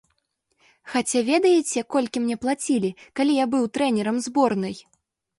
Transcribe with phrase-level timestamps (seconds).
[0.91, 4.75] Хаця ведаеце, колькі мне плацілі, калі я быў трэнерам зборнай?